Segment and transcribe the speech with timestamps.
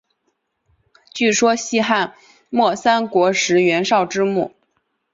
[1.13, 2.15] 据说系汉
[2.49, 4.51] 末三国时袁绍之墓。